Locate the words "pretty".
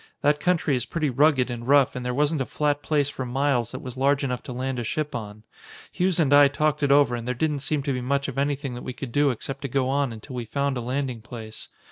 0.87-1.11